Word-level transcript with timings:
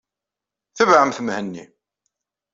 Tebɛemt 0.77 1.19
Mhenni! 1.21 1.65